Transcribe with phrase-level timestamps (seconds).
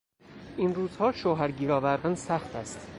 [0.57, 2.87] این روزها شوهر گیر آوردن سخت است.